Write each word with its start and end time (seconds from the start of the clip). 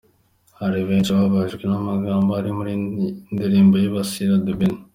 Hari 0.59 0.79
benshi 0.89 1.09
bababajwe 1.15 1.63
n’amagambo 1.67 2.29
ari 2.39 2.49
muri 2.57 2.71
iyi 2.77 2.83
ndirimbo 3.33 3.75
yibasira 3.81 4.33
The 4.45 4.53
Ben. 4.59 4.75